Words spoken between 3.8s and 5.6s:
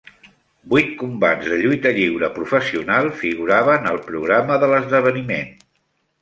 al programa de l'esdeveniment.